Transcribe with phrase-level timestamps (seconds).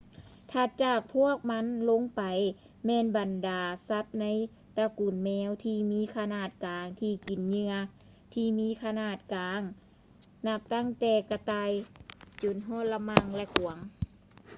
[0.53, 2.21] ຖັດຈາກພວກມັນລົງໄປ
[2.85, 4.25] ແມ່ນບັນດາສັດໃນ
[4.77, 7.73] ຕະກຸນແມວທີ່ມີຂະໜາດກາງ ທີ່ກິນເຫຍື່ອ
[8.33, 9.61] ທີ່ມີຂະໜາດກາງ
[10.47, 11.69] ນັບຕັ້ງແຕ່ກະຕ່າຍ
[12.41, 13.77] ຈົນຮອດ ລະມັ່ງ ແລະ ກວາງ